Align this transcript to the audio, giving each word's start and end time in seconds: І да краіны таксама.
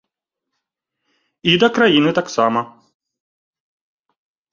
І 1.51 1.53
да 1.63 1.67
краіны 1.75 2.11
таксама. 2.19 2.59